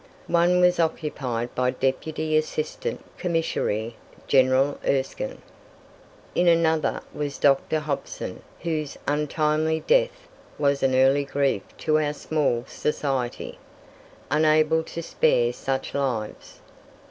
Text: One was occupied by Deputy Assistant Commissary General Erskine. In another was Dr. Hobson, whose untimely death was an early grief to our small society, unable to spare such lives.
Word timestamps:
One 0.25 0.61
was 0.61 0.79
occupied 0.79 1.53
by 1.53 1.69
Deputy 1.69 2.35
Assistant 2.35 3.05
Commissary 3.19 3.97
General 4.25 4.79
Erskine. 4.83 5.43
In 6.33 6.47
another 6.47 7.01
was 7.13 7.37
Dr. 7.37 7.77
Hobson, 7.81 8.41
whose 8.61 8.97
untimely 9.05 9.81
death 9.81 10.27
was 10.57 10.81
an 10.81 10.95
early 10.95 11.23
grief 11.25 11.61
to 11.77 11.99
our 11.99 12.13
small 12.13 12.65
society, 12.67 13.59
unable 14.31 14.81
to 14.85 15.03
spare 15.03 15.53
such 15.53 15.93
lives. 15.93 16.61